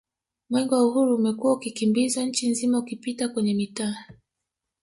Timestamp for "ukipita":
2.79-3.29